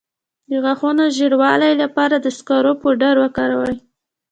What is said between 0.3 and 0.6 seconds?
د